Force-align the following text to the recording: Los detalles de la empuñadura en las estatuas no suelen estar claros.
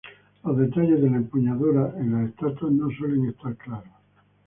Los 0.43 0.57
detalles 0.57 0.99
de 0.99 1.11
la 1.11 1.17
empuñadura 1.17 1.93
en 1.97 2.11
las 2.13 2.29
estatuas 2.31 2.71
no 2.73 2.89
suelen 2.89 3.27
estar 3.29 3.55
claros. 3.57 3.87